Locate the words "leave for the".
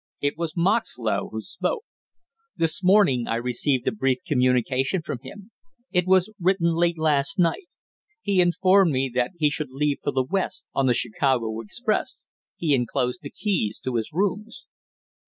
9.69-10.25